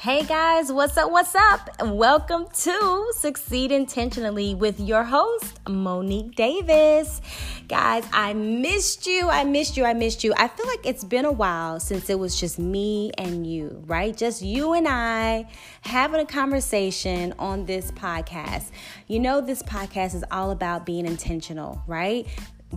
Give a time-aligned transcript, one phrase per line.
[0.00, 1.10] Hey guys, what's up?
[1.10, 1.70] What's up?
[1.84, 7.20] Welcome to Succeed Intentionally with your host, Monique Davis.
[7.66, 9.28] Guys, I missed you.
[9.28, 9.84] I missed you.
[9.84, 10.32] I missed you.
[10.36, 14.16] I feel like it's been a while since it was just me and you, right?
[14.16, 15.48] Just you and I
[15.80, 18.70] having a conversation on this podcast.
[19.08, 22.24] You know, this podcast is all about being intentional, right?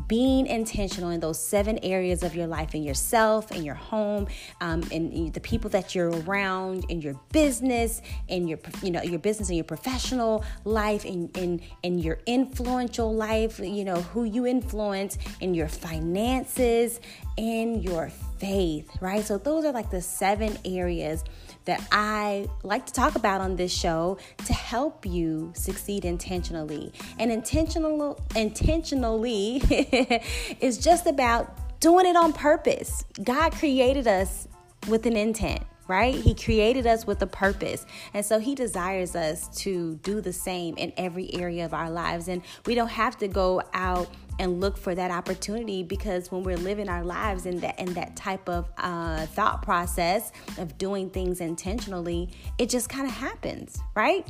[0.08, 4.28] Being intentional in those seven areas of your life in yourself in your home
[4.62, 9.20] um, in the people that you're around in your business in your you know your
[9.20, 14.46] business and your professional life in in in your influential life you know who you
[14.46, 17.00] influence in your finances
[17.38, 19.24] in your faith right?
[19.24, 21.24] So those are like the seven areas
[21.66, 26.92] that I like to talk about on this show to help you succeed intentionally.
[27.20, 29.58] And intentional intentionally
[30.60, 33.06] is just about doing it on purpose.
[33.24, 34.48] God created us
[34.88, 36.16] with an intent right?
[36.16, 37.86] He created us with a purpose.
[38.14, 42.30] And so he desires us to do the same in every area of our lives.
[42.30, 44.08] And we don't have to go out
[44.40, 48.16] and look for that opportunity because when we're living our lives in that in that
[48.16, 54.28] type of uh, thought process of doing things intentionally, it just kind of happens, right?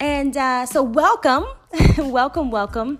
[0.00, 1.44] And uh, so, welcome,
[1.98, 2.98] welcome, welcome.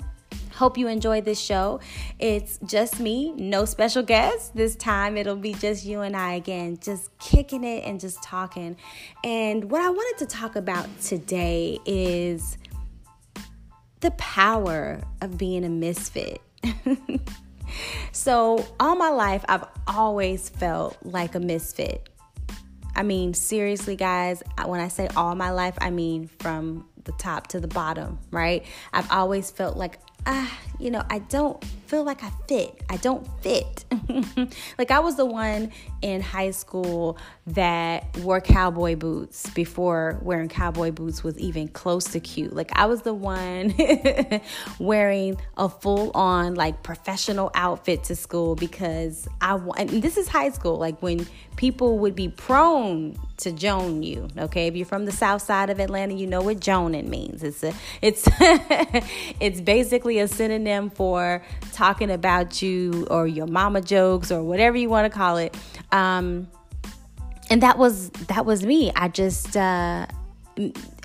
[0.55, 1.81] Hope you enjoyed this show.
[2.19, 4.51] It's just me, no special guests.
[4.51, 8.77] This time it'll be just you and I again, just kicking it and just talking.
[9.25, 12.59] And what I wanted to talk about today is
[14.03, 16.43] the power of being a misfit.
[18.13, 22.09] so, all my life, I've always felt like a misfit.
[22.95, 27.47] I mean, seriously, guys, when I say all my life, I mean from the top
[27.49, 28.67] to the bottom, right?
[28.93, 32.83] I've always felt like ah, you know, I don't feel like I fit.
[32.89, 33.85] I don't fit.
[34.79, 35.71] like I was the one
[36.01, 42.21] in high school that wore cowboy boots before wearing cowboy boots was even close to
[42.21, 42.55] cute.
[42.55, 43.75] Like I was the one
[44.79, 50.29] wearing a full on like professional outfit to school because I want and this is
[50.29, 54.29] high school like when people would be prone to joan you.
[54.39, 57.43] Okay, if you're from the south side of Atlanta, you know what joning means.
[57.43, 58.27] It's a it's
[59.41, 61.43] it's basically a synonym for
[61.73, 65.57] talking about you or your mama jokes or whatever you want to call it.
[65.91, 66.49] Um,
[67.51, 68.93] and that was that was me.
[68.97, 70.07] I just uh,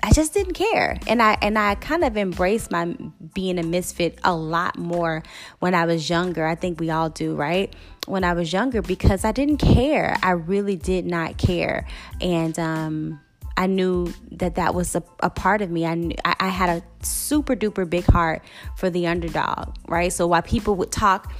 [0.02, 2.96] I just didn't care, and I and I kind of embraced my
[3.34, 5.22] being a misfit a lot more
[5.58, 6.46] when I was younger.
[6.46, 7.74] I think we all do, right?
[8.06, 10.16] When I was younger, because I didn't care.
[10.22, 11.86] I really did not care,
[12.20, 13.20] and um,
[13.58, 15.84] I knew that that was a, a part of me.
[15.84, 18.42] I, knew, I, I had a super duper big heart
[18.76, 20.12] for the underdog, right?
[20.12, 21.32] So while people would talk,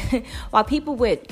[0.50, 1.30] while people would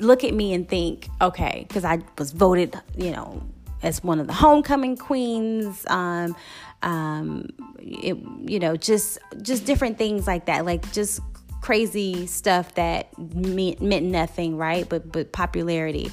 [0.00, 3.42] look at me and think, okay, because I was voted, you know,
[3.82, 6.36] as one of the homecoming queens, um,
[6.82, 7.48] um,
[7.78, 11.20] it, you know, just just different things like that, like just
[11.62, 14.86] crazy stuff that meant, meant nothing, right?
[14.86, 16.12] But but popularity.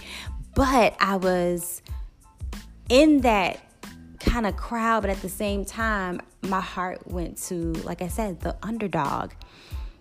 [0.56, 1.82] But I was
[2.90, 3.60] in that
[4.20, 8.42] kind of crowd, but at the same time, my heart went to, like I said,
[8.42, 9.32] the underdog.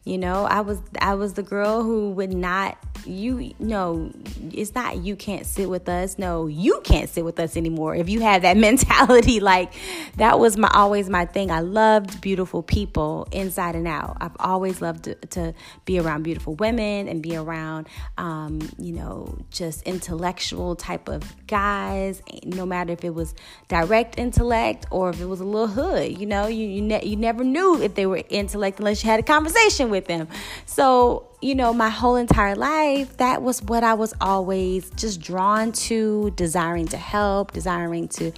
[0.05, 2.77] You know, I was I was the girl who would not
[3.07, 4.11] you no
[4.53, 6.19] it's not you can't sit with us.
[6.19, 9.41] No you can't sit with us anymore if you have that mentality.
[9.41, 9.73] Like
[10.17, 11.51] that was my always my thing.
[11.51, 14.17] I loved beautiful people inside and out.
[14.21, 15.55] I've always loved to, to
[15.85, 17.89] be around beautiful women and be around
[18.19, 23.35] um, you know just intellectual type of guys no matter if it was
[23.69, 27.17] direct intellect or if it was a little hood you know you you, ne- you
[27.17, 30.29] never knew if they were intellect unless you had a conversation with them
[30.67, 35.73] so you know, my whole entire life, that was what I was always just drawn
[35.73, 38.33] to, desiring to help, desiring to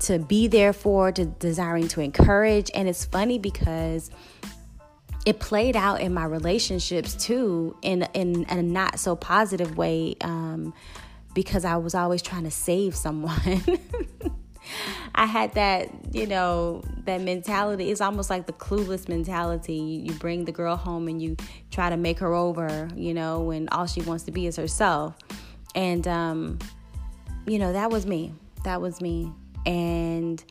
[0.00, 2.70] to be there for, to desiring to encourage.
[2.74, 4.10] And it's funny because
[5.26, 10.16] it played out in my relationships too, in in, in a not so positive way,
[10.22, 10.72] um,
[11.34, 13.62] because I was always trying to save someone.
[15.14, 17.90] I had that, you know, that mentality.
[17.90, 19.74] It's almost like the clueless mentality.
[19.74, 21.36] You, you bring the girl home and you
[21.70, 25.16] try to make her over, you know, when all she wants to be is herself.
[25.74, 26.58] And, um,
[27.46, 28.32] you know, that was me.
[28.64, 29.32] That was me.
[29.66, 30.42] And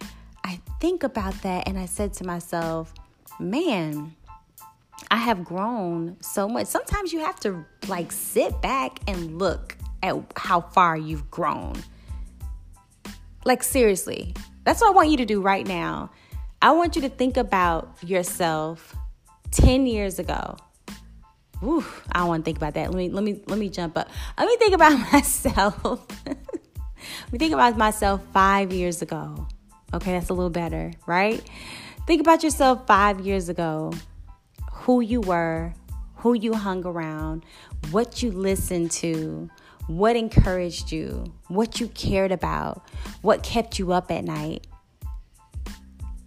[0.44, 2.94] I think about that and I said to myself,
[3.40, 4.16] man,
[5.10, 6.68] I have grown so much.
[6.68, 11.76] Sometimes you have to like sit back and look at how far you've grown
[13.48, 14.36] like, seriously,
[14.66, 16.12] that's what I want you to do right now.
[16.62, 18.94] I want you to think about yourself
[19.52, 20.58] 10 years ago.
[21.64, 22.92] Ooh, I don't want to think about that.
[22.92, 24.10] Let me let me let me jump up.
[24.38, 26.06] Let me think about myself.
[27.32, 29.48] we think about myself five years ago.
[29.94, 31.42] Okay, that's a little better, right?
[32.06, 33.94] Think about yourself five years ago,
[34.72, 35.74] who you were,
[36.18, 37.44] who you hung around,
[37.92, 39.50] what you listened to,
[39.88, 42.88] what encouraged you, what you cared about,
[43.22, 44.68] what kept you up at night.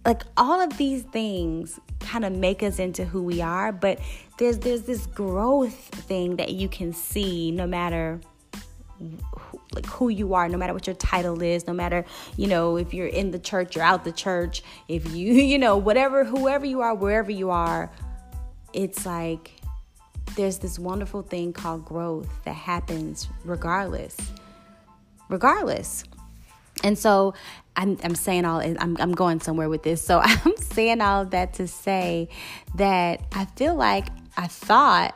[0.05, 3.99] Like all of these things kind of make us into who we are, but
[4.39, 8.19] there's there's this growth thing that you can see no matter
[8.99, 12.05] who, like who you are no matter what your title is no matter
[12.37, 15.77] you know if you're in the church or out the church if you you know
[15.77, 17.91] whatever whoever you are wherever you are
[18.73, 19.60] it's like
[20.35, 24.17] there's this wonderful thing called growth that happens regardless.
[25.29, 26.03] Regardless.
[26.83, 27.33] And so
[27.75, 30.01] I'm, I'm saying all, I'm, I'm going somewhere with this.
[30.01, 32.29] So I'm saying all that to say
[32.75, 34.07] that I feel like
[34.37, 35.15] I thought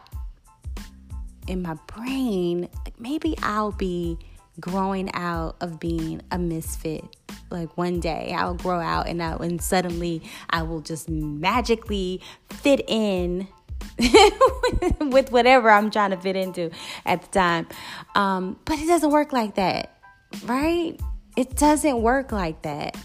[1.48, 4.18] in my brain, like maybe I'll be
[4.60, 7.04] growing out of being a misfit.
[7.52, 12.82] Like one day I'll grow out and, I, and suddenly I will just magically fit
[12.88, 13.48] in
[15.00, 16.72] with whatever I'm trying to fit into
[17.06, 17.68] at the time.
[18.14, 19.98] Um, but it doesn't work like that,
[20.46, 21.00] right?
[21.38, 22.98] It doesn't work like that.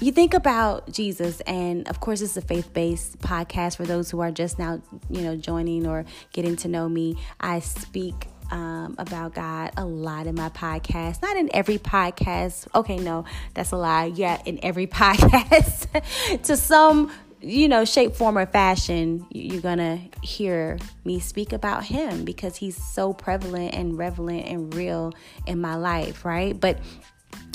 [0.00, 4.20] You think about Jesus, and of course, it's a faith based podcast for those who
[4.20, 7.16] are just now, you know, joining or getting to know me.
[7.40, 11.22] I speak um, about God a lot in my podcast.
[11.22, 12.66] Not in every podcast.
[12.74, 13.24] Okay, no,
[13.54, 14.06] that's a lie.
[14.06, 17.12] Yeah, in every podcast to some
[17.44, 22.76] you know, shape, form, or fashion, you're gonna hear me speak about him because he's
[22.76, 25.12] so prevalent and relevant and real
[25.46, 26.58] in my life, right?
[26.58, 26.78] But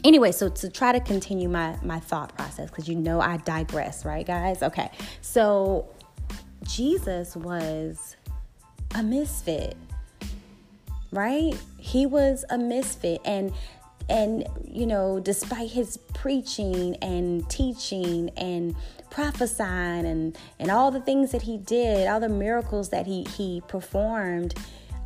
[0.03, 4.05] anyway, so to try to continue my my thought process, because you know I digress,
[4.05, 4.61] right, guys?
[4.61, 4.91] Okay,
[5.21, 5.89] so
[6.63, 8.15] Jesus was
[8.95, 9.75] a misfit,
[11.11, 11.53] right?
[11.77, 13.51] He was a misfit, and
[14.09, 18.75] and you know despite his preaching and teaching and
[19.09, 23.61] prophesying and and all the things that he did all the miracles that he he
[23.67, 24.53] performed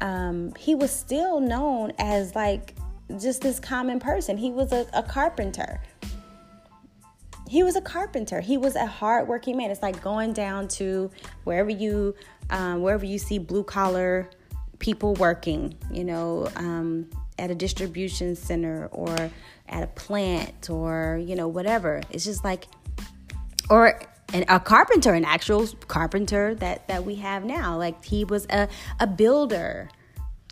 [0.02, 2.76] um, he was still known as like
[3.20, 4.38] just this common person.
[4.38, 5.82] He was a, a carpenter.
[7.48, 8.42] He was a carpenter.
[8.42, 9.72] He was a hardworking man.
[9.72, 11.10] It's like going down to
[11.46, 12.16] wherever you
[12.50, 14.30] um, wherever you see blue collar
[14.80, 19.32] people working you know um, at a distribution center or
[19.68, 22.02] at a plant or you know whatever.
[22.10, 22.68] It's just like
[23.70, 24.00] or
[24.34, 27.78] an, a carpenter an actual carpenter that that we have now.
[27.78, 28.68] Like he was a,
[29.00, 29.90] a builder.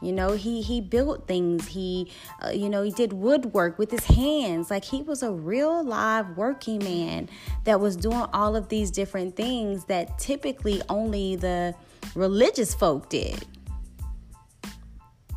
[0.01, 1.68] You know he he built things.
[1.68, 2.12] He
[2.44, 4.72] uh, you know he did woodwork with his hands.
[4.72, 7.30] Like he was a real live working man
[7.66, 11.75] that was doing all of these different things that typically only the
[12.16, 13.45] religious folk did.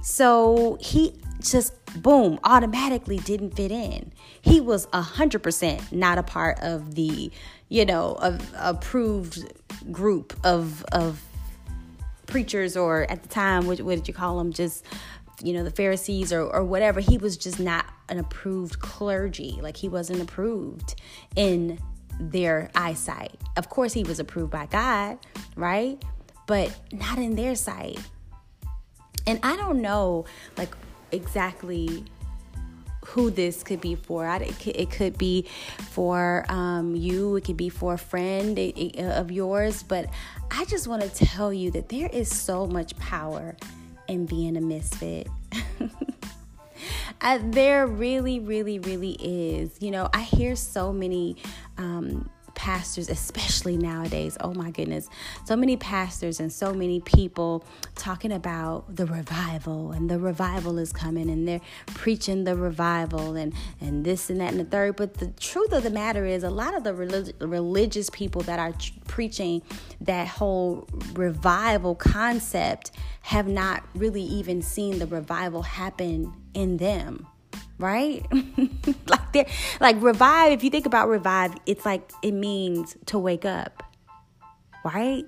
[0.03, 1.15] So he
[1.51, 4.13] just boom automatically didn't fit in.
[4.43, 7.31] He was a hundred percent not a part of the
[7.69, 9.53] you know of approved
[9.91, 11.23] group of of
[12.27, 14.53] preachers or at the time what, what did you call them?
[14.53, 14.85] Just
[15.43, 17.01] you know the pharisees or, or whatever.
[17.01, 19.59] He was just not an approved clergy.
[19.61, 21.01] Like he wasn't approved
[21.37, 21.79] in
[22.21, 23.39] their eyesight.
[23.57, 25.19] Of course he was approved by god
[25.57, 26.03] right?
[26.47, 27.99] But not in their sight.
[29.27, 30.27] And i don't know
[30.59, 30.75] like
[31.15, 32.05] exactly
[33.05, 34.27] who this could be for.
[34.27, 35.47] It could be
[35.91, 38.59] for um, you, it could be for a friend
[38.99, 40.11] of yours, but
[40.51, 43.57] I just want to tell you that there is so much power
[44.09, 45.29] in being a misfit.
[47.21, 49.71] I, there really, really, really is.
[49.81, 51.37] You know, I hear so many
[51.79, 52.29] um,
[52.65, 54.39] pastors, especially nowadays.
[54.41, 55.11] Oh my goodness.
[55.45, 57.63] So many pastors and so many people
[57.95, 63.53] talking about the revival and the revival is coming and they're preaching the revival and,
[63.83, 64.97] and this and that and the third.
[64.97, 68.59] But the truth of the matter is, a lot of the relig- religious people that
[68.59, 68.73] are
[69.09, 69.61] preaching
[70.01, 77.27] that whole revival concept have not really even seen the revival happen in them
[77.79, 78.27] right?
[79.07, 79.47] like there
[79.81, 83.83] like revive, if you think about revive, it's like it means to wake up.
[84.85, 85.25] Right?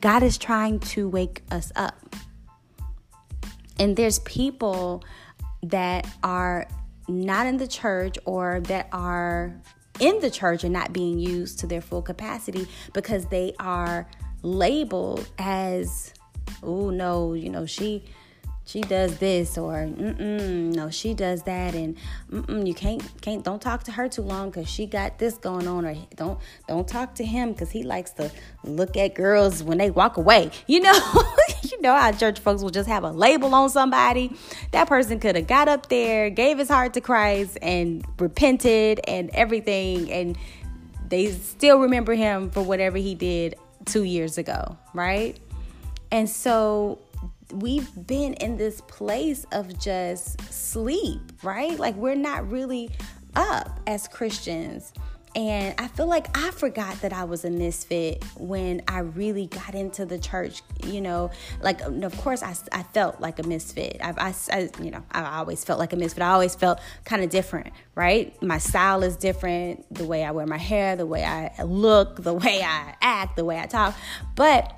[0.00, 2.16] God is trying to wake us up.
[3.78, 5.02] And there's people
[5.62, 6.66] that are
[7.08, 9.60] not in the church or that are
[9.98, 14.08] in the church and not being used to their full capacity because they are
[14.42, 16.14] labeled as
[16.62, 18.04] oh no, you know, she
[18.70, 21.96] she does this or mm no she does that and
[22.30, 25.66] mm you can't can't don't talk to her too long because she got this going
[25.66, 28.30] on or don't don't talk to him because he likes to
[28.64, 30.92] look at girls when they walk away you know
[31.70, 34.32] you know how church folks will just have a label on somebody.
[34.72, 39.30] That person could have got up there, gave his heart to Christ, and repented and
[39.30, 40.38] everything, and
[41.08, 45.38] they still remember him for whatever he did two years ago, right?
[46.10, 46.98] And so
[47.52, 51.78] we've been in this place of just sleep, right?
[51.78, 52.90] Like we're not really
[53.34, 54.92] up as Christians.
[55.36, 59.76] And I feel like I forgot that I was a misfit when I really got
[59.76, 60.62] into the church.
[60.84, 61.30] You know,
[61.62, 63.98] like of course I, I felt like a misfit.
[64.02, 66.22] I, I, I you know I always felt like a misfit.
[66.22, 68.40] I always felt kind of different, right?
[68.42, 69.86] My style is different.
[69.94, 73.44] The way I wear my hair, the way I look, the way I act, the
[73.44, 73.94] way I talk.
[74.34, 74.74] But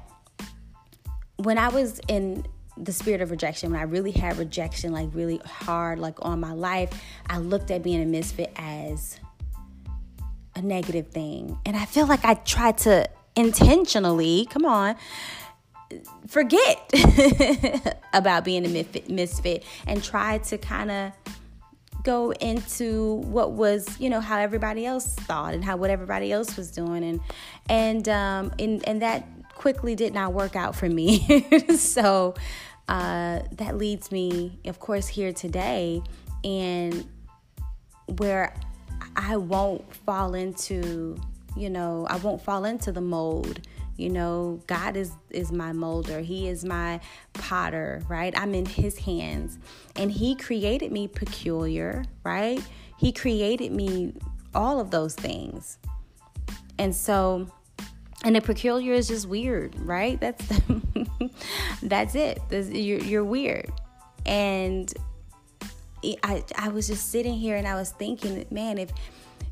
[1.37, 5.41] when I was in the spirit of rejection, when I really had rejection, like really
[5.45, 6.91] hard, like on my life,
[7.29, 9.21] I looked at being a misfit as
[10.55, 11.59] a negative thing.
[11.65, 14.97] And I feel like I tried to intentionally, come on,
[16.27, 16.91] forget
[18.13, 21.13] about being a misfit and try to kind of
[22.03, 26.57] go into what was you know how everybody else thought and how what everybody else
[26.57, 27.21] was doing and
[27.69, 29.25] and um and, and that
[29.63, 32.35] quickly did not work out for me so
[32.89, 36.03] uh that leads me of course here today
[36.45, 37.07] and
[38.19, 38.55] where
[39.17, 41.17] I won't fall into,
[41.57, 43.61] you know, I won't fall into the mold.
[43.97, 46.21] You know, God is is my molder.
[46.21, 47.01] He is my
[47.35, 48.37] potter, right?
[48.37, 49.59] I'm in his hands.
[49.97, 52.63] And he created me peculiar, right?
[52.99, 54.15] He created me
[54.55, 55.79] all of those things.
[56.79, 57.49] And so
[58.25, 60.21] and the peculiar is just weird, right?
[60.21, 60.45] That's
[61.83, 62.41] that's it.
[62.51, 63.71] you're, you're weird.
[64.27, 64.93] And
[66.23, 68.91] I, I was just sitting here and I was thinking, man, if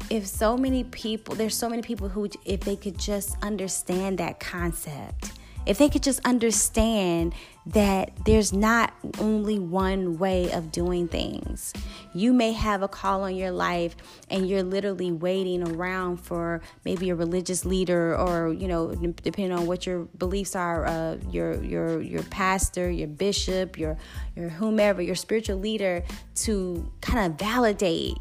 [0.09, 4.41] if so many people, there's so many people who, if they could just understand that
[4.41, 5.33] concept,
[5.67, 7.35] if they could just understand
[7.67, 11.73] that there's not only one way of doing things.
[12.15, 13.95] You may have a call on your life
[14.31, 19.67] and you're literally waiting around for maybe a religious leader or, you know, depending on
[19.67, 23.99] what your beliefs are, uh, your your your pastor, your bishop, your
[24.35, 26.03] your whomever, your spiritual leader
[26.37, 28.17] to kind of validate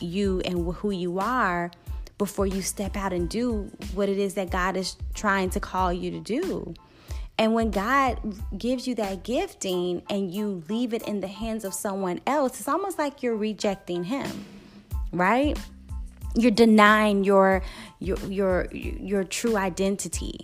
[0.00, 1.70] you and who you are
[2.20, 5.90] before you step out and do what it is that God is trying to call
[5.90, 6.74] you to do.
[7.38, 8.20] And when God
[8.58, 12.68] gives you that gifting and you leave it in the hands of someone else, it's
[12.68, 14.44] almost like you're rejecting him,
[15.14, 15.58] right?
[16.36, 17.62] You're denying your
[18.00, 20.40] your your your true identity.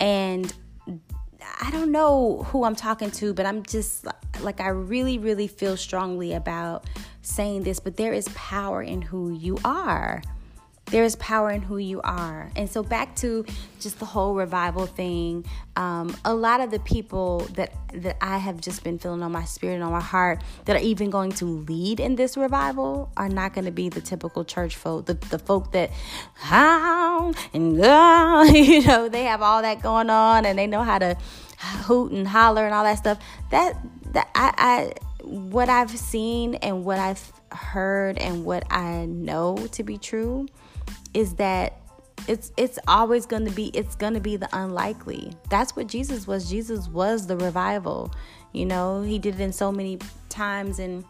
[0.00, 0.50] And
[1.60, 4.06] I don't know who I'm talking to, but I'm just
[4.40, 6.86] like I really really feel strongly about
[7.20, 10.22] saying this, but there is power in who you are.
[10.90, 12.52] There is power in who you are.
[12.54, 13.44] And so, back to
[13.80, 18.60] just the whole revival thing, um, a lot of the people that, that I have
[18.60, 21.44] just been feeling on my spirit and on my heart that are even going to
[21.44, 25.40] lead in this revival are not going to be the typical church folk, the, the
[25.40, 25.90] folk that,
[26.34, 30.98] how and uh, you know, they have all that going on and they know how
[30.98, 31.16] to
[31.84, 33.18] hoot and holler and all that stuff.
[33.50, 33.76] That,
[34.12, 34.92] that I, I
[35.26, 40.46] what I've seen and what I've heard and what I know to be true
[41.16, 41.72] is that
[42.28, 45.32] it's it's always going to be it's going to be the unlikely.
[45.48, 46.50] That's what Jesus was.
[46.50, 48.12] Jesus was the revival.
[48.52, 51.04] You know, he did it in so many times and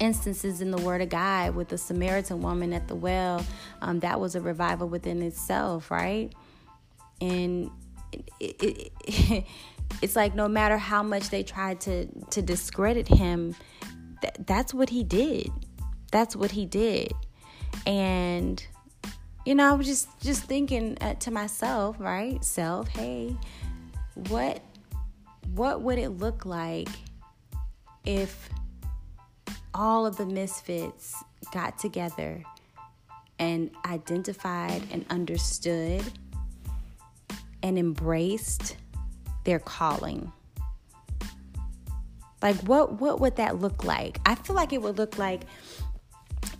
[0.00, 3.44] instances in the Word of God with the Samaritan woman at the well.
[3.80, 6.30] Um, that was a revival within itself, right?
[7.22, 7.70] And
[8.12, 9.44] it, it, it
[10.02, 13.54] it's like no matter how much they tried to to discredit him
[14.20, 15.50] th- that's what he did
[16.10, 17.12] that's what he did
[17.86, 18.66] and
[19.44, 22.44] you know i was just just thinking uh, to myself right?
[22.44, 23.36] Self hey
[24.28, 24.62] what
[25.54, 26.88] what would it look like
[28.04, 28.48] if
[29.74, 31.22] all of the misfits
[31.52, 32.42] got together
[33.38, 36.02] and identified and understood
[37.62, 38.76] and embraced
[39.44, 40.32] their calling?
[42.40, 44.18] Like what what would that look like?
[44.26, 45.42] I feel like it would look like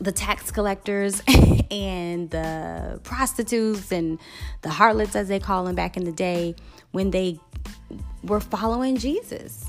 [0.02, 1.23] the tax collectors
[1.71, 4.18] and the prostitutes and
[4.62, 6.54] the harlots as they call them back in the day
[6.90, 7.38] when they
[8.25, 9.66] were following jesus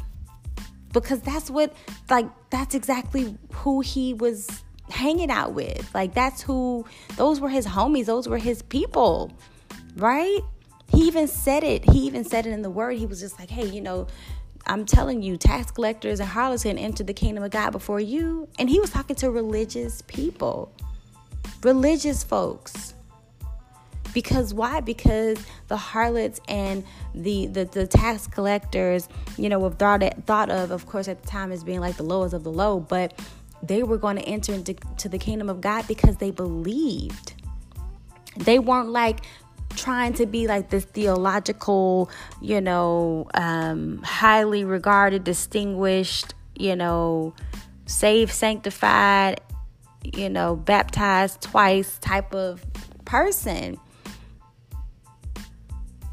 [0.91, 1.73] because that's what
[2.09, 6.85] like that's exactly who he was hanging out with like that's who
[7.15, 9.31] those were his homies those were his people
[9.95, 10.41] right
[10.93, 11.89] he even said it.
[11.89, 12.97] He even said it in the word.
[12.97, 14.05] He was just like, hey, you know,
[14.65, 18.47] I'm telling you, tax collectors and harlots can enter the kingdom of God before you.
[18.57, 20.71] And he was talking to religious people,
[21.63, 22.93] religious folks.
[24.13, 24.79] Because why?
[24.79, 26.83] Because the harlots and
[27.15, 31.27] the the, the tax collectors, you know, were thought thought of, of course, at the
[31.27, 33.19] time as being like the lowest of the low, but
[33.63, 37.33] they were going to enter into to the kingdom of God because they believed.
[38.37, 39.21] They weren't like
[39.75, 42.09] trying to be like this theological,
[42.41, 47.33] you know, um, highly regarded, distinguished, you know,
[47.85, 49.41] saved, sanctified,
[50.03, 52.63] you know, baptized twice type of
[53.05, 53.77] person.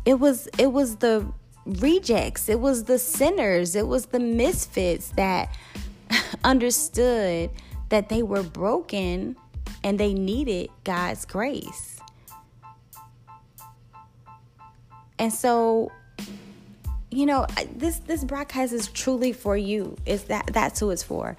[0.05, 1.27] It was it was the
[1.67, 5.55] rejects, it was the sinners, it was the misfits that
[6.45, 7.51] understood
[7.91, 9.37] that they were broken
[9.83, 11.90] and they needed God's grace.
[15.21, 15.93] And so,
[17.11, 17.47] you know,
[17.77, 19.97] this this broadcast is truly for you.
[20.07, 21.37] Is that that's who it's for.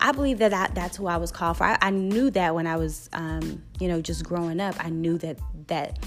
[0.00, 1.64] I believe that, that that's who I was called for.
[1.64, 4.74] I, I knew that when I was, um, you know, just growing up.
[4.84, 6.00] I knew that that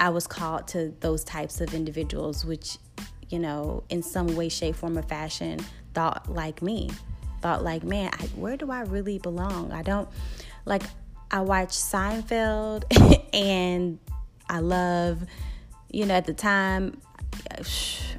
[0.00, 2.78] I was called to those types of individuals, which,
[3.28, 5.60] you know, in some way, shape, form, or fashion,
[5.92, 6.90] thought like me,
[7.42, 9.70] thought like, man, I, where do I really belong?
[9.70, 10.08] I don't
[10.64, 10.82] like.
[11.30, 12.84] I watch Seinfeld,
[13.32, 14.00] and
[14.48, 15.24] I love
[15.94, 17.00] you know, at the time,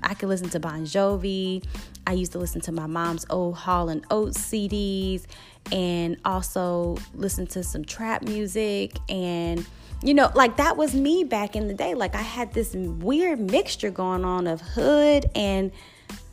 [0.04, 1.64] I could listen to Bon Jovi.
[2.08, 5.26] I used to listen to my mom's old Hall and Oates CDs
[5.72, 9.66] and also listen to some trap music and
[10.04, 11.96] you know, like that was me back in the day.
[11.96, 15.72] Like I had this weird mixture going on of hood and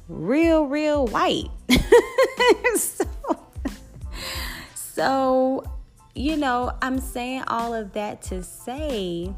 [0.09, 1.49] real, real white.
[2.77, 3.05] so,
[4.75, 5.65] so,
[6.15, 9.33] you know, I'm saying all of that to say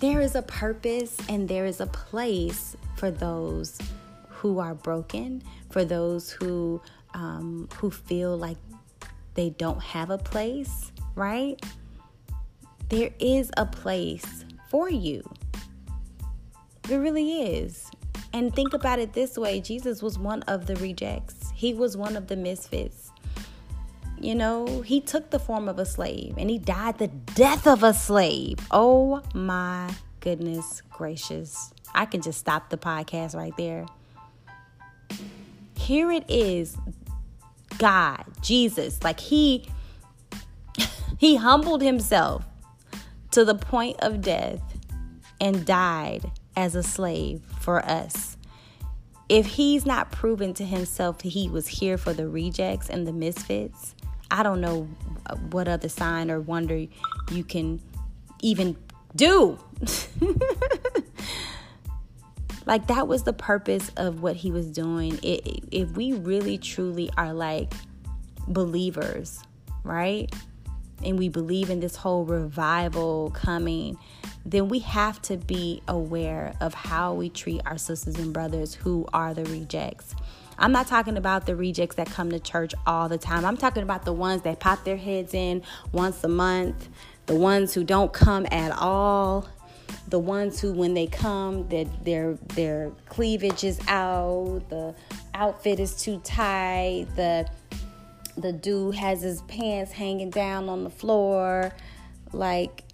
[0.00, 3.78] there is a purpose and there is a place for those
[4.28, 6.80] who are broken, for those who
[7.12, 8.56] um, who feel like
[9.34, 11.62] they don't have a place, right?
[12.88, 15.22] There is a place for you.
[16.82, 17.90] There really is.
[18.32, 22.16] And think about it this way Jesus was one of the rejects, he was one
[22.16, 23.09] of the misfits.
[24.20, 27.82] You know, he took the form of a slave and he died the death of
[27.82, 28.58] a slave.
[28.70, 31.72] Oh my goodness gracious.
[31.94, 33.86] I can just stop the podcast right there.
[35.74, 36.76] Here it is
[37.78, 39.66] God, Jesus, like he
[41.18, 42.44] he humbled himself
[43.30, 44.60] to the point of death
[45.40, 48.36] and died as a slave for us.
[49.30, 53.12] If he's not proven to himself that he was here for the rejects and the
[53.12, 53.94] misfits,
[54.30, 54.88] I don't know
[55.26, 56.86] uh, what other sign or wonder
[57.30, 57.80] you can
[58.40, 58.76] even
[59.14, 59.58] do.
[62.66, 65.18] like that was the purpose of what he was doing.
[65.22, 67.72] It, if we really truly are like
[68.46, 69.40] believers,
[69.84, 70.32] right?
[71.04, 73.96] And we believe in this whole revival coming,
[74.44, 79.06] then we have to be aware of how we treat our sisters and brothers who
[79.12, 80.14] are the rejects.
[80.60, 83.46] I'm not talking about the rejects that come to church all the time.
[83.46, 86.88] I'm talking about the ones that pop their heads in once a month,
[87.24, 89.48] the ones who don't come at all,
[90.08, 94.94] the ones who when they come that their their cleavage is out, the
[95.32, 97.48] outfit is too tight, the
[98.36, 101.72] the dude has his pants hanging down on the floor,
[102.32, 102.84] like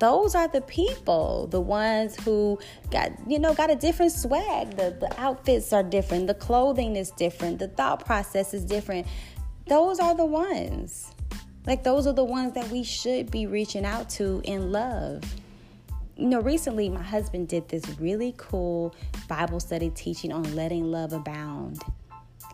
[0.00, 2.58] those are the people the ones who
[2.90, 4.70] got you know got a different swag.
[4.70, 6.26] The, the outfits are different.
[6.26, 7.58] The clothing is different.
[7.58, 9.06] The thought process is different.
[9.66, 11.10] Those are the ones.
[11.66, 15.22] Like those are the ones that we should be reaching out to in love.
[16.16, 18.94] You know recently my husband did this really cool
[19.28, 21.82] bible study teaching on letting love abound.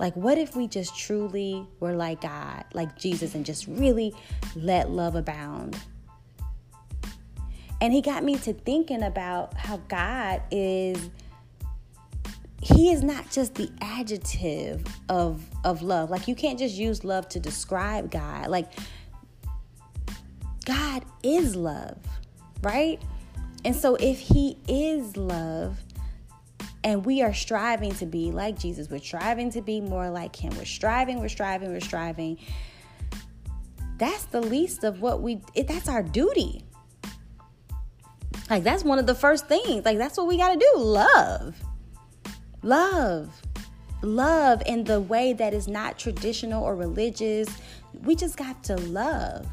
[0.00, 4.14] Like what if we just truly were like god like jesus and just really
[4.56, 5.78] let love abound
[7.80, 11.10] and he got me to thinking about how God is
[12.62, 16.10] he is not just the adjective of of love.
[16.10, 18.48] Like you can't just use love to describe God.
[18.48, 18.70] Like
[20.66, 21.98] God is love,
[22.62, 23.00] right?
[23.64, 25.78] And so if he is love,
[26.84, 30.56] and we are striving to be like Jesus, we're striving to be more like him.
[30.56, 32.38] We're striving, we're striving, we're striving.
[33.98, 36.64] That's the least of what we it, that's our duty.
[38.50, 39.84] Like that's one of the first things.
[39.84, 40.72] Like that's what we got to do.
[40.76, 41.56] Love.
[42.62, 43.40] Love.
[44.02, 47.48] Love in the way that is not traditional or religious.
[48.02, 49.46] We just got to love.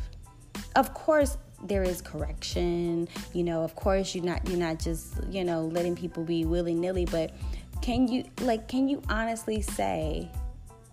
[0.75, 3.07] Of course, there is correction.
[3.33, 7.05] You know, of course you're not you're not just, you know, letting people be willy-nilly,
[7.05, 7.35] but
[7.81, 10.29] can you like can you honestly say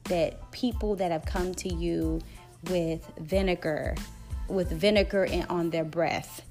[0.05, 2.21] that people that have come to you
[2.69, 3.95] with vinegar
[4.49, 6.43] with vinegar in, on their breath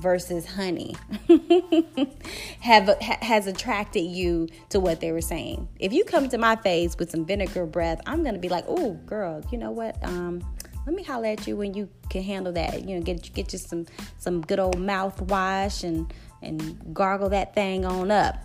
[0.00, 0.96] versus honey
[2.60, 5.68] have has attracted you to what they were saying.
[5.78, 8.94] If you come to my face with some vinegar breath, I'm gonna be like, "Oh,
[9.06, 10.02] girl, you know what?
[10.02, 10.42] Um,
[10.86, 12.88] let me holler at you when you can handle that.
[12.88, 13.86] You know, get get you some
[14.18, 18.42] some good old mouthwash and and gargle that thing on up."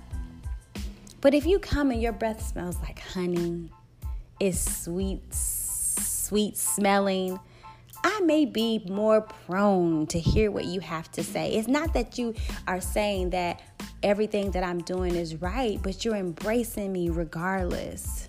[1.21, 3.71] But if you come and your breath smells like honey,
[4.39, 7.39] it's sweet, sweet smelling
[8.07, 11.53] I may be more prone to hear what you have to say.
[11.53, 12.35] It's not that you
[12.67, 13.63] are saying that
[14.03, 18.27] everything that I'm doing is right, but you're embracing me regardless.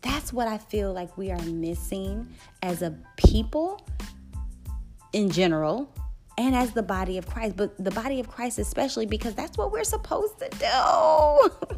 [0.00, 2.26] That's what I feel like we are missing
[2.62, 3.86] as a people
[5.12, 5.92] in general
[6.38, 9.72] and as the body of Christ, but the body of Christ especially because that's what
[9.72, 10.48] we're supposed to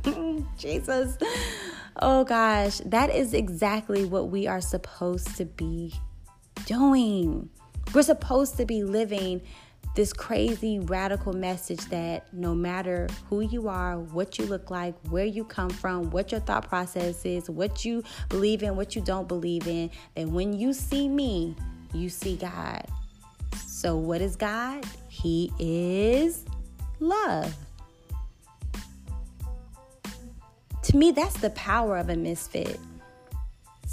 [0.05, 0.47] do.
[0.57, 1.18] Jesus.
[2.01, 5.92] Oh gosh, that is exactly what we are supposed to be
[6.66, 7.48] doing?
[7.94, 9.42] We're supposed to be living
[9.94, 15.24] this crazy radical message that no matter who you are, what you look like, where
[15.24, 19.29] you come from, what your thought process is, what you believe in, what you don't
[19.29, 21.55] believe in, that when you see me,
[21.92, 22.85] you see God.
[23.66, 24.85] So, what is God?
[25.09, 26.44] He is
[26.98, 27.55] love.
[30.83, 32.81] To me, that's the power of a misfit.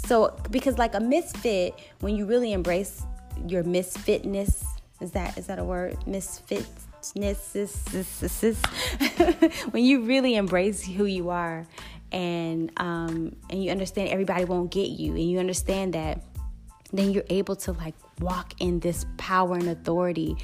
[0.06, 3.02] So, because like a misfit, when you really embrace
[3.46, 4.64] your misfitness,
[5.00, 5.96] is that is that a word?
[6.06, 6.66] Misfitness.
[9.72, 11.66] when you really embrace who you are,
[12.12, 16.22] and um, and you understand everybody won't get you, and you understand that,
[16.92, 20.36] then you're able to like walk in this power and authority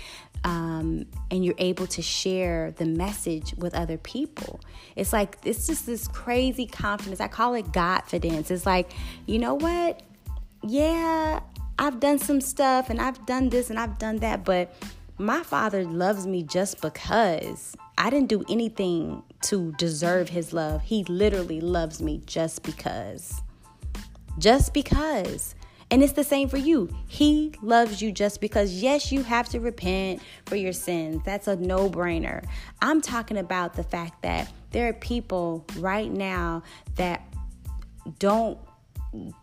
[0.45, 4.61] um, and you're able to share the message with other people.
[4.97, 7.21] It's like it's just this crazy confidence.
[7.21, 8.51] I call it Godfidence.
[8.51, 8.93] It's like,
[9.27, 10.03] you know what?
[10.63, 11.41] Yeah,
[11.79, 14.75] I've done some stuff and I've done this and I've done that, but
[15.19, 20.83] my father loves me just because I didn't do anything to deserve his love.
[20.83, 23.43] He literally loves me just because.
[24.39, 25.55] Just because.
[25.91, 26.95] And it's the same for you.
[27.07, 31.23] He loves you just because, yes, you have to repent for your sins.
[31.25, 32.45] That's a no brainer.
[32.83, 36.63] I'm talking about the fact that there are people right now
[36.97, 37.23] that
[38.19, 38.59] don't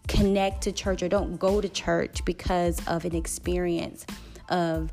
[0.07, 4.05] connect to church or don't go to church because of an experience
[4.49, 4.91] of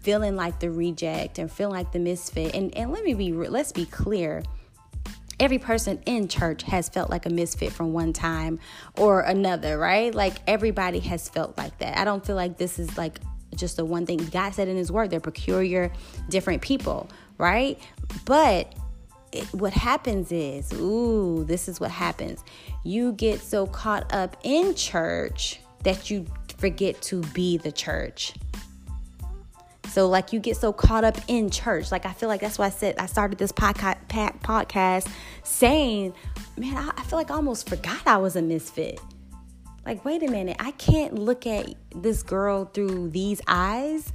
[0.00, 2.54] feeling like the reject and feeling like the misfit.
[2.54, 4.42] And, and let me be, let's be clear
[5.40, 8.60] every person in church has felt like a misfit from one time
[8.96, 10.14] or another, right?
[10.14, 11.98] Like everybody has felt like that.
[11.98, 13.18] I don't feel like this is like
[13.56, 15.10] just the one thing God said in His Word.
[15.10, 15.90] They're peculiar,
[16.28, 17.78] different people, right?
[18.26, 18.74] But
[19.32, 22.44] it, what happens is, ooh, this is what happens.
[22.84, 26.26] You get so caught up in church that you
[26.58, 28.34] forget to be the church.
[29.90, 31.90] So like you get so caught up in church.
[31.90, 35.10] Like I feel like that's why I said I started this podcast podcast
[35.42, 36.14] saying,
[36.56, 39.00] man, I, I feel like I almost forgot I was a misfit.
[39.84, 44.12] Like wait a minute, I can't look at this girl through these eyes.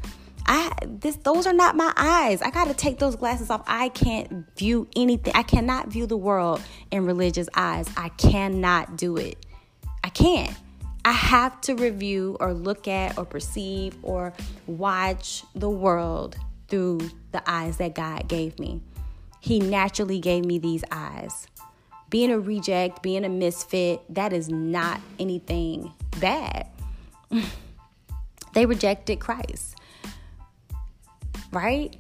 [0.47, 2.41] I this those are not my eyes.
[2.41, 3.63] I got to take those glasses off.
[3.67, 5.33] I can't view anything.
[5.35, 6.61] I cannot view the world
[6.91, 7.89] in religious eyes.
[7.97, 9.45] I cannot do it.
[10.03, 10.55] I can't.
[11.05, 14.33] I have to review or look at or perceive or
[14.65, 16.35] watch the world
[16.67, 18.81] through the eyes that God gave me.
[19.39, 21.45] He naturally gave me these eyes.
[22.09, 26.67] Being a reject, being a misfit, that is not anything bad.
[28.53, 29.77] they rejected Christ,
[31.51, 31.95] right?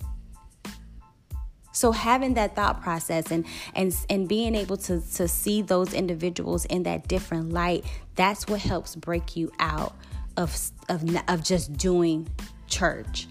[1.75, 6.65] So having that thought process and and and being able to to see those individuals
[6.65, 7.83] in that different light,
[8.15, 9.93] that's what helps break you out
[10.37, 10.57] of
[10.89, 12.29] of of just doing
[12.67, 13.27] church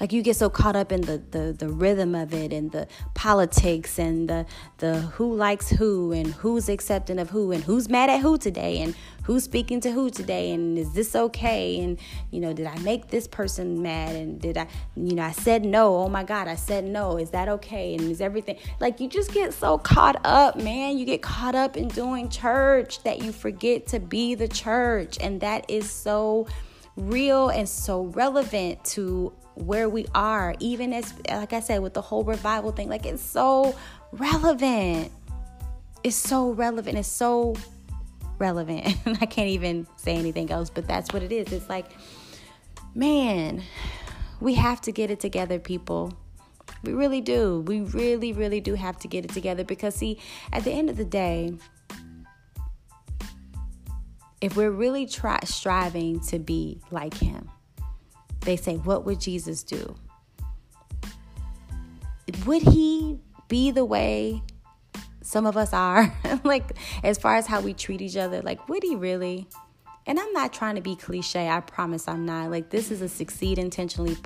[0.00, 2.86] like you get so caught up in the, the, the rhythm of it and the
[3.14, 4.46] politics and the
[4.78, 8.80] the who likes who and who's accepting of who and who's mad at who today
[8.80, 11.80] and who's speaking to who today and is this okay?
[11.80, 11.98] And
[12.30, 14.14] you know did I make this person mad?
[14.14, 15.96] And did I you know I said no.
[15.96, 17.16] Oh my god I said no.
[17.16, 17.94] Is that okay?
[17.94, 20.98] And is everything like you just get so caught up man.
[20.98, 25.18] You get caught up in doing church that you forget to be the church.
[25.20, 26.46] And that is so
[26.98, 32.02] real and so relevant to where we are, even as, like I said, with the
[32.02, 32.88] whole revival thing.
[32.88, 33.74] Like, it's so
[34.12, 35.12] relevant.
[36.04, 36.98] It's so relevant.
[36.98, 37.56] It's so
[38.38, 38.96] relevant.
[39.20, 41.52] I can't even say anything else, but that's what it is.
[41.52, 41.90] It's like,
[42.94, 43.62] man,
[44.40, 46.12] we have to get it together, people.
[46.82, 47.64] We really do.
[47.66, 50.20] We really, really do have to get it together because, see,
[50.52, 51.52] at the end of the day,
[54.40, 57.50] if we're really try, striving to be like Him,
[58.48, 59.94] they say, What would Jesus do?
[62.44, 64.42] would he be the way
[65.22, 66.14] some of us are?
[66.44, 69.46] like, as far as how we treat each other, like, would he really?
[70.06, 71.50] And I'm not trying to be cliche.
[71.50, 72.50] I promise I'm not.
[72.50, 74.16] Like, this is a succeed intentionally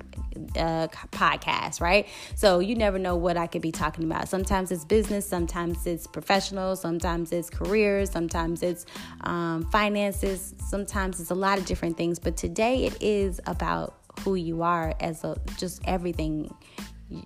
[0.55, 2.07] uh, podcast, right?
[2.35, 4.29] So you never know what I could be talking about.
[4.29, 8.85] Sometimes it's business, sometimes it's professional, sometimes it's careers, sometimes it's
[9.21, 12.17] um, finances, sometimes it's a lot of different things.
[12.17, 16.53] But today it is about who you are as a just everything.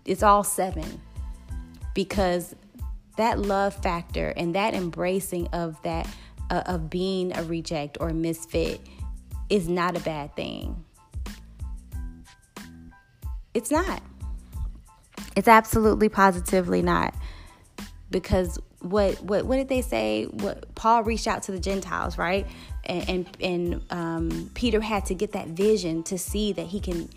[0.05, 1.01] It's all seven
[1.93, 2.55] because
[3.17, 6.07] that love factor and that embracing of that
[6.49, 8.79] uh, of being a reject or a misfit
[9.49, 10.83] is not a bad thing.
[13.53, 14.01] It's not.
[15.35, 17.13] It's absolutely positively not.
[18.09, 20.25] Because what what what did they say?
[20.25, 22.47] What Paul reached out to the Gentiles, right?
[22.87, 27.09] And and, um, Peter had to get that vision to see that he can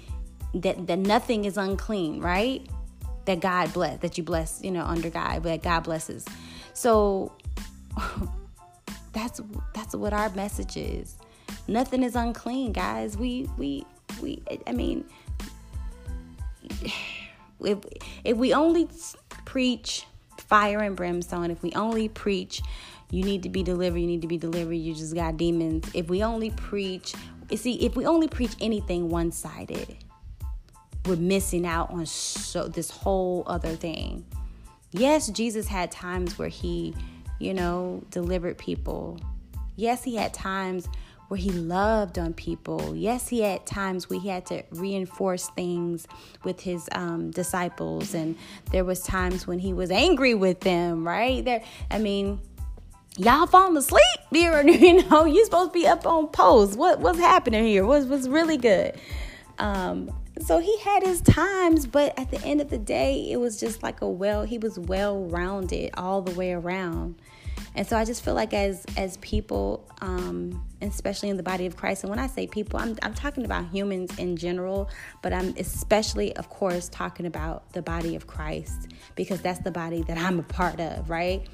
[0.54, 2.66] that that nothing is unclean, right?
[3.26, 6.26] That God bless, that you bless, you know, under God, that God blesses.
[6.74, 7.32] So
[9.12, 9.40] that's
[9.72, 11.16] that's what our message is.
[11.68, 13.16] Nothing is unclean, guys.
[13.16, 13.86] We we
[14.20, 14.42] we.
[14.66, 15.04] I mean,
[17.60, 17.78] if
[18.24, 18.88] if we only
[19.44, 20.06] preach
[20.36, 22.60] fire and brimstone, if we only preach
[23.10, 25.90] you need to be delivered, you need to be delivered, you just got demons.
[25.94, 27.14] If we only preach,
[27.54, 29.96] see, if we only preach anything one-sided,
[31.06, 34.24] we're missing out on so this whole other thing.
[34.92, 36.94] Yes, Jesus had times where he,
[37.38, 39.18] you know, delivered people.
[39.76, 40.88] Yes, he had times
[41.28, 42.94] where he loved on people.
[42.96, 46.08] Yes, he had times where he had to reinforce things
[46.42, 48.36] with his um, disciples, and
[48.72, 51.06] there was times when he was angry with them.
[51.06, 52.40] Right there, I mean,
[53.16, 54.62] y'all falling asleep here.
[54.66, 56.76] You know, you supposed to be up on post.
[56.76, 57.84] What what's happening here?
[57.84, 58.94] Was was really good.
[59.58, 63.60] Um, so he had his times, but at the end of the day, it was
[63.60, 64.44] just like a well.
[64.44, 67.16] He was well rounded all the way around.
[67.74, 71.76] And so I just feel like as as people, um, especially in the body of
[71.76, 74.88] Christ, and when I say people, I'm I'm talking about humans in general,
[75.22, 80.02] but I'm especially, of course, talking about the body of Christ because that's the body
[80.02, 81.46] that I'm a part of, right?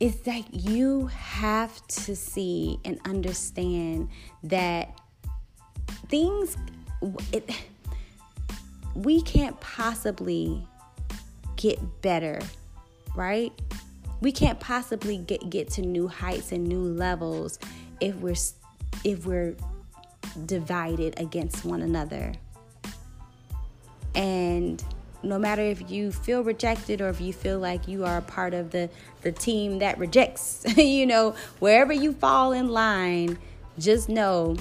[0.00, 4.08] It's that you have to see and understand
[4.42, 4.98] that
[6.08, 6.56] things
[7.32, 7.48] it,
[8.94, 10.66] we can't possibly
[11.56, 12.40] get better,
[13.14, 13.52] right?
[14.24, 17.58] we can't possibly get, get to new heights and new levels
[18.00, 18.34] if we're
[19.04, 19.54] if we're
[20.46, 22.32] divided against one another.
[24.14, 24.82] And
[25.24, 28.54] no matter if you feel rejected or if you feel like you are a part
[28.54, 28.90] of the
[29.22, 33.38] the team that rejects, you know, wherever you fall in line,
[33.78, 34.56] just know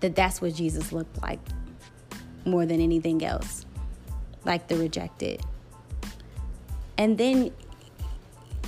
[0.00, 1.40] that that's what Jesus looked like
[2.44, 3.66] more than anything else.
[4.44, 5.42] Like the rejected.
[6.96, 7.52] And then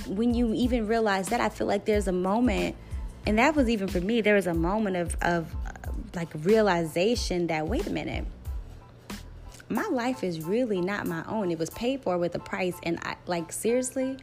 [0.07, 2.75] when you even realize that, I feel like there's a moment,
[3.25, 5.55] and that was even for me, there was a moment of, of
[6.15, 8.25] like realization that, wait a minute,
[9.69, 11.51] my life is really not my own.
[11.51, 12.75] It was paid for with a price.
[12.83, 14.17] And I, like, seriously,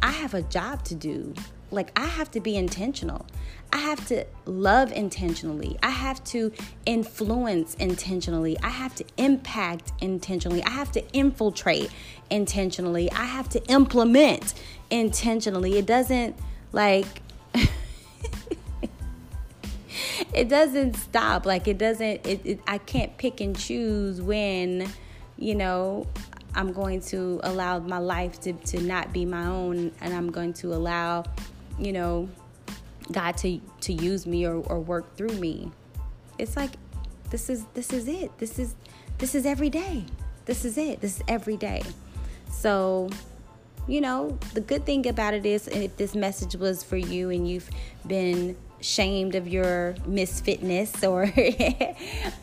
[0.00, 1.34] I have a job to do.
[1.70, 3.26] Like, I have to be intentional.
[3.72, 5.76] I have to love intentionally.
[5.82, 6.52] I have to
[6.86, 8.56] influence intentionally.
[8.62, 10.62] I have to impact intentionally.
[10.62, 11.90] I have to infiltrate
[12.30, 13.10] intentionally.
[13.10, 14.54] I have to implement
[14.90, 15.76] intentionally.
[15.78, 16.36] It doesn't
[16.70, 17.23] like
[20.32, 21.46] it doesn't stop.
[21.46, 24.88] Like it doesn't it, it I can't pick and choose when,
[25.36, 26.06] you know,
[26.54, 30.52] I'm going to allow my life to, to not be my own and I'm going
[30.54, 31.24] to allow,
[31.78, 32.28] you know,
[33.12, 35.70] God to to use me or, or work through me.
[36.38, 36.70] It's like
[37.30, 38.36] this is this is it.
[38.38, 38.74] This is
[39.18, 40.04] this is every day.
[40.44, 41.00] This is it.
[41.00, 41.82] This is every day.
[42.50, 43.10] So,
[43.86, 47.48] you know, the good thing about it is if this message was for you and
[47.48, 47.68] you've
[48.06, 51.32] been shamed of your misfitness or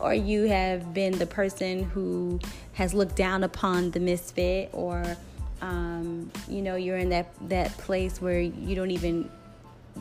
[0.00, 2.40] or you have been the person who
[2.72, 5.16] has looked down upon the misfit or
[5.60, 9.30] um, you know you're in that that place where you don't even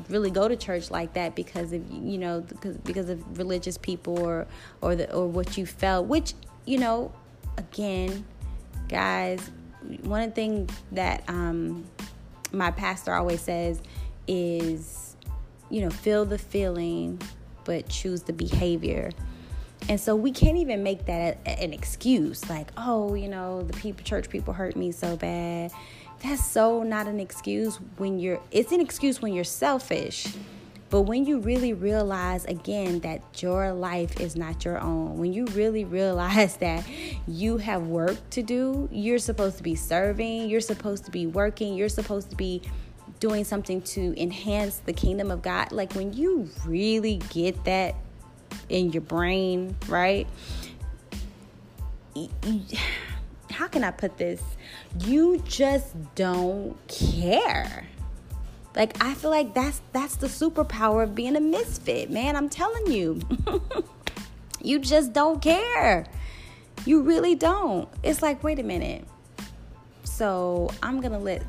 [0.09, 4.19] really go to church like that because of you know because because of religious people
[4.19, 4.47] or
[4.81, 6.33] or the or what you felt which
[6.65, 7.11] you know
[7.57, 8.25] again
[8.89, 9.51] guys
[10.01, 11.85] one thing that um
[12.51, 13.79] my pastor always says
[14.27, 15.10] is
[15.71, 17.21] you know feel the feeling
[17.63, 19.11] but choose the behavior.
[19.89, 24.03] And so we can't even make that an excuse like oh you know the people
[24.03, 25.71] church people hurt me so bad.
[26.23, 30.27] That's so not an excuse when you're it's an excuse when you're selfish
[30.91, 35.45] But when you really realize again that your life is not your own, when you
[35.47, 36.85] really realize that
[37.27, 41.75] you have work to do, you're supposed to be serving, you're supposed to be working,
[41.75, 42.61] you're supposed to be
[43.21, 45.71] doing something to enhance the kingdom of God.
[45.71, 47.95] Like when you really get that
[48.67, 50.27] in your brain, right?
[53.51, 54.41] How can I put this?
[54.99, 57.85] You just don't care.
[58.75, 62.35] Like I feel like that's that's the superpower of being a misfit, man.
[62.35, 63.21] I'm telling you.
[64.61, 66.07] you just don't care.
[66.85, 67.87] You really don't.
[68.01, 69.05] It's like, wait a minute.
[70.03, 71.43] So, I'm going to let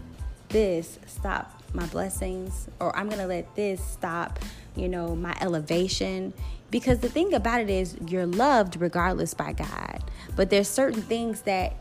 [0.50, 4.38] this stop my blessings or I'm going to let this stop,
[4.76, 6.32] you know, my elevation
[6.70, 10.02] because the thing about it is you're loved regardless by God.
[10.34, 11.76] But there's certain things that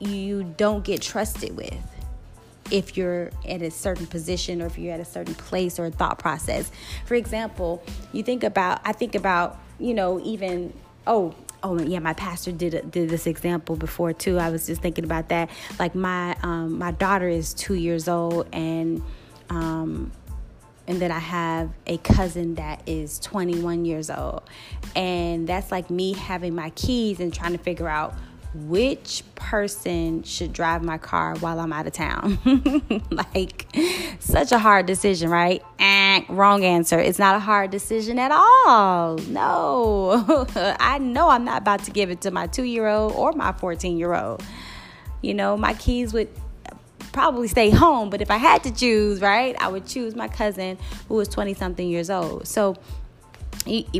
[0.00, 1.78] you don't get trusted with
[2.70, 5.90] if you're at a certain position or if you're at a certain place or a
[5.90, 6.72] thought process.
[7.06, 7.82] For example,
[8.12, 10.72] you think about I think about, you know, even
[11.06, 15.04] oh, oh yeah my pastor did did this example before too i was just thinking
[15.04, 15.48] about that
[15.78, 19.02] like my um, my daughter is two years old and
[19.50, 20.10] um,
[20.88, 24.42] and then I have a cousin that is 21 years old.
[24.96, 28.14] And that's like me having my keys and trying to figure out
[28.54, 32.38] which person should drive my car while I'm out of town.
[33.10, 33.66] like,
[34.20, 35.62] such a hard decision, right?
[35.78, 36.98] Eh, wrong answer.
[36.98, 39.16] It's not a hard decision at all.
[39.18, 40.46] No,
[40.80, 43.52] I know I'm not about to give it to my two year old or my
[43.52, 44.42] 14 year old.
[45.22, 46.28] You know, my keys would
[47.12, 50.78] probably stay home, but if I had to choose, right, I would choose my cousin
[51.08, 52.46] who was 20 something years old.
[52.46, 52.76] So,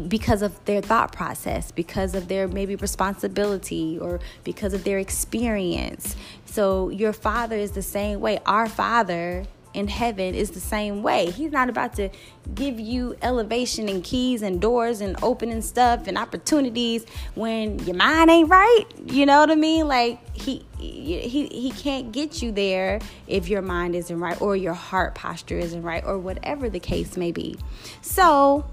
[0.09, 6.17] because of their thought process, because of their maybe responsibility, or because of their experience.
[6.47, 8.39] So, your father is the same way.
[8.47, 11.31] Our father in heaven is the same way.
[11.31, 12.11] He's not about to
[12.55, 18.31] give you elevation and keys and doors and opening stuff and opportunities when your mind
[18.31, 18.85] ain't right.
[19.07, 19.89] You know what I mean?
[19.89, 24.75] Like he he he can't get you there if your mind isn't right or your
[24.75, 27.59] heart posture isn't right or whatever the case may be.
[28.03, 28.65] So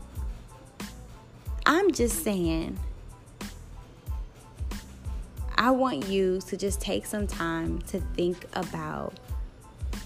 [1.71, 2.79] I'm just saying
[5.55, 9.13] I want you to just take some time to think about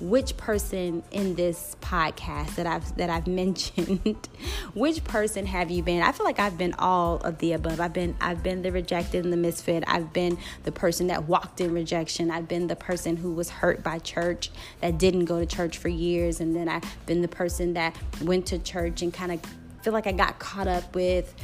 [0.01, 4.27] which person in this podcast that I've that I've mentioned,
[4.73, 6.01] which person have you been?
[6.01, 7.79] I feel like I've been all of the above.
[7.79, 9.85] I've been I've been the rejected and the misfit.
[9.87, 12.29] I've been the person that walked in rejection.
[12.29, 15.87] I've been the person who was hurt by church that didn't go to church for
[15.87, 19.39] years, and then I've been the person that went to church and kind of
[19.83, 21.35] feel like I got caught up with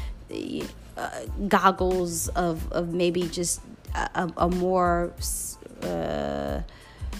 [0.97, 1.09] uh,
[1.47, 3.61] goggles of of maybe just
[3.95, 5.13] a, a more.
[5.81, 6.61] Uh,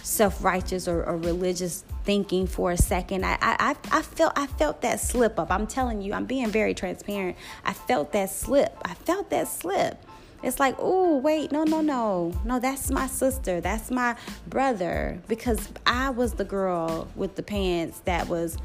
[0.02, 3.26] self righteous or, or, religious thinking for a second.
[3.26, 5.52] I, I I felt I felt that slip up.
[5.52, 7.38] I'm telling you, I'm being very transparent.
[7.63, 8.76] I felt that slip.
[8.84, 10.04] I felt that slip.
[10.41, 12.34] It's like, oh, wait, no, no, no.
[12.45, 13.60] No, that's my sister.
[13.60, 14.15] That's my
[14.48, 15.22] brother.
[15.28, 18.58] Because I was the girl with the pants that was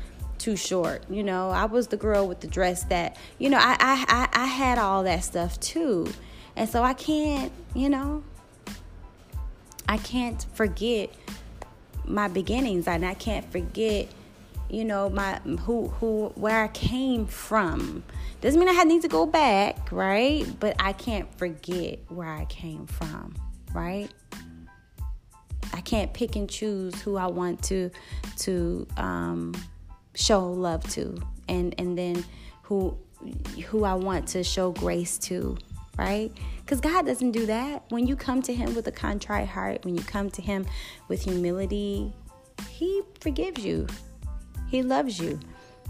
[0.45, 1.03] too short.
[1.09, 4.43] You know, I was the girl with the dress that, you know, I, I, I,
[4.43, 6.13] I had all that stuff too.
[6.55, 8.23] And so I can't, you know,
[9.89, 11.11] I can't forget
[12.05, 14.09] my beginnings and I can't forget
[14.69, 18.03] you know my who who where I came from.
[18.41, 20.45] Doesn't mean I had need to go back, right?
[20.61, 23.35] But I can't forget where I came from,
[23.73, 24.11] right?
[25.73, 27.91] I can't pick and choose who I want to
[28.41, 29.55] to um,
[30.15, 32.25] show love to, and and then
[32.63, 32.97] who
[33.67, 35.57] who I want to show grace to,
[35.99, 36.31] right?
[36.59, 37.85] Because God doesn't do that.
[37.91, 40.67] When you come to Him with a contrite heart, when you come to Him
[41.09, 42.13] with humility,
[42.69, 43.87] He forgives you.
[44.69, 45.39] He loves you.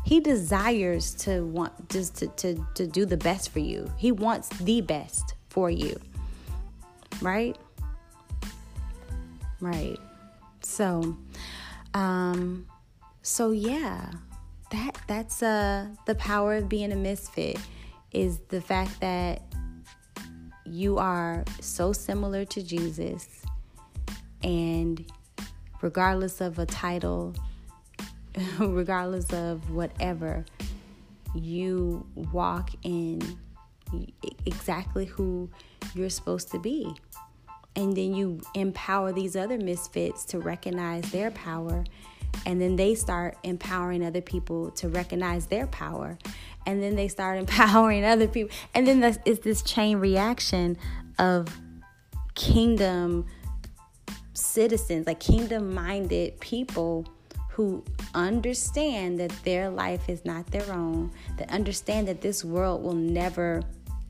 [0.04, 3.90] He desires to want just to, to, to do the best for you.
[3.96, 5.98] He wants the best for you.
[7.22, 7.56] Right?
[9.60, 9.98] Right.
[10.60, 11.16] So,
[11.94, 12.66] um,
[13.24, 14.10] so yeah,
[14.70, 17.56] that that's uh the power of being a misfit
[18.12, 19.42] is the fact that
[20.66, 23.26] you are so similar to Jesus,
[24.42, 25.10] and
[25.80, 27.34] regardless of a title,
[28.58, 30.44] regardless of whatever,
[31.34, 33.20] you walk in
[34.44, 35.48] exactly who
[35.94, 36.94] you're supposed to be.
[37.76, 41.84] And then you empower these other misfits to recognize their power.
[42.46, 46.18] And then they start empowering other people to recognize their power.
[46.66, 48.54] And then they start empowering other people.
[48.74, 50.76] And then it's this chain reaction
[51.18, 51.48] of
[52.34, 53.26] kingdom
[54.34, 57.06] citizens like kingdom minded people
[57.50, 61.08] who understand that their life is not their own,
[61.38, 63.62] that understand that this world will never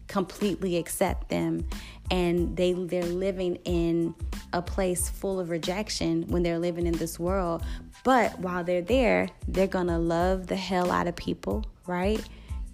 [0.07, 1.66] completely accept them.
[2.11, 4.14] And they they're living in
[4.55, 7.62] a place full of rejection when they're living in this world
[8.05, 12.23] but while they're there they're gonna love the hell out of people right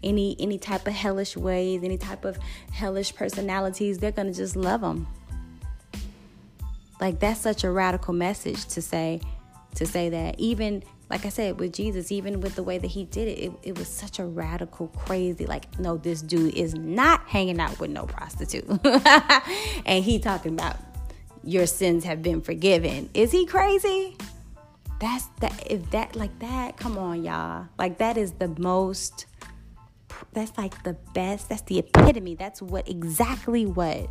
[0.02, 2.36] any any type of hellish ways any type of
[2.72, 5.06] hellish personalities they're gonna just love them
[7.00, 9.20] like that's such a radical message to say
[9.74, 13.04] to say that even like I said with Jesus, even with the way that he
[13.04, 17.22] did it, it, it was such a radical, crazy, like, no, this dude is not
[17.26, 18.64] hanging out with no prostitute.
[19.84, 20.76] and he talking about
[21.42, 23.10] your sins have been forgiven.
[23.12, 24.16] Is he crazy?
[25.00, 27.66] That's that if that like that, come on, y'all.
[27.78, 29.26] Like that is the most
[30.32, 32.34] that's like the best, that's the epitome.
[32.34, 34.08] That's what exactly what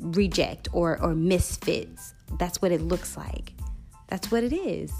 [0.00, 2.14] reject or or misfits.
[2.38, 3.52] That's what it looks like.
[4.08, 4.92] That's what it is.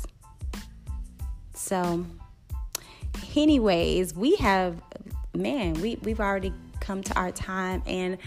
[1.55, 2.07] So,
[3.35, 4.81] anyways, we have,
[5.35, 7.83] man, we, we've already come to our time.
[7.87, 8.19] And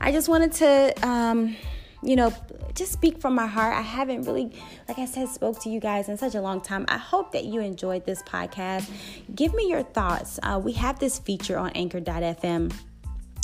[0.00, 1.56] I just wanted to, um,
[2.02, 2.32] you know,
[2.74, 3.74] just speak from my heart.
[3.74, 4.52] I haven't really,
[4.86, 6.84] like I said, spoke to you guys in such a long time.
[6.88, 8.88] I hope that you enjoyed this podcast.
[9.34, 10.38] Give me your thoughts.
[10.42, 12.72] Uh, we have this feature on anchor.fm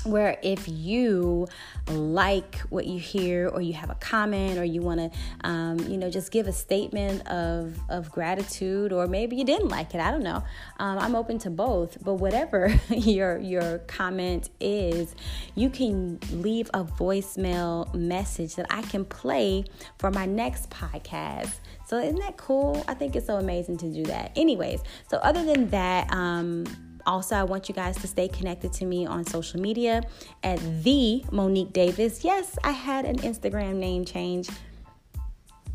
[0.04, 1.46] where if you
[1.88, 5.10] like what you hear or you have a comment or you want to
[5.48, 9.94] um, you know just give a statement of of gratitude or maybe you didn't like
[9.94, 10.42] it i don't know
[10.78, 15.14] um, i'm open to both but whatever your your comment is
[15.54, 19.64] you can leave a voicemail message that i can play
[19.98, 21.54] for my next podcast.
[21.86, 22.82] So isn't that cool?
[22.88, 24.32] I think it's so amazing to do that.
[24.36, 26.64] Anyways so other than that um
[27.06, 30.02] also, I want you guys to stay connected to me on social media
[30.42, 32.24] at the Monique Davis.
[32.24, 34.48] Yes, I had an Instagram name change.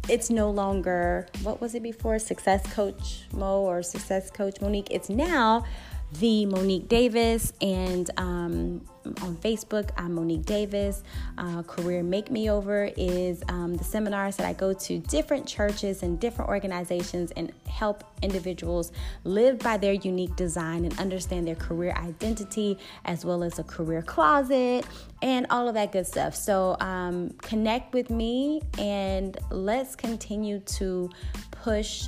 [0.08, 2.18] It's no longer, what was it before?
[2.18, 4.88] Success Coach Mo or Success Coach Monique.
[4.90, 5.66] It's now
[6.14, 8.82] the Monique Davis, and um,
[9.22, 11.04] on Facebook, I'm Monique Davis.
[11.38, 16.04] Uh, Career Make Me Over is um, the seminars that I go to different churches
[16.04, 18.92] and different organizations and help individuals
[19.24, 24.02] live by their unique design and understand their career identity, as well as a career
[24.02, 24.86] closet
[25.22, 26.36] and all of that good stuff.
[26.36, 31.10] So, um, connect with me and let's continue to
[31.52, 32.08] push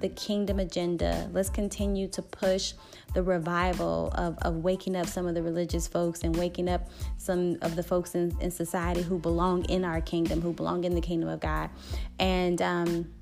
[0.00, 1.28] the kingdom agenda.
[1.32, 2.74] Let's continue to push
[3.14, 6.88] the revival of, of waking up some of the religious folks and waking up
[7.18, 10.94] some of the folks in, in society who belong in our kingdom, who belong in
[10.94, 11.70] the kingdom of God.
[12.18, 13.12] And, um,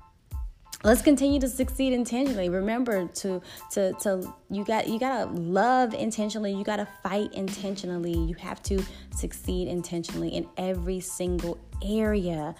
[0.85, 6.53] let's continue to succeed intentionally remember to to to you got you gotta love intentionally
[6.53, 8.83] you gotta fight intentionally you have to
[9.15, 12.53] succeed intentionally in every single area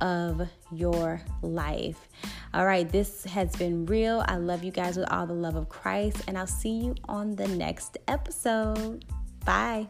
[0.00, 2.08] of your life.
[2.54, 4.24] All right, this has been real.
[4.26, 7.36] I love you guys with all the love of Christ, and I'll see you on
[7.36, 9.04] the next episode.
[9.44, 9.88] Bye.